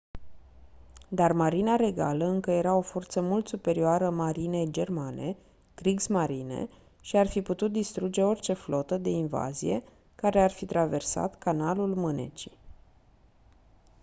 dar 1.07 1.31
marina 1.33 1.75
regală 1.75 2.25
încă 2.25 2.51
era 2.51 2.75
o 2.75 2.81
forță 2.81 3.21
mult 3.21 3.47
superioară 3.47 4.09
marinei 4.09 4.71
germane 4.71 5.37
kriegsmarine” 5.75 6.69
și 7.01 7.17
ar 7.17 7.27
fi 7.27 7.41
putut 7.41 7.71
distruge 7.71 8.23
orice 8.23 8.53
flotă 8.53 8.97
de 8.97 9.09
invazie 9.09 9.83
care 10.15 10.41
ar 10.41 10.51
fi 10.51 10.65
traversat 10.65 11.37
canalul 11.37 11.95
mânecii 11.95 12.57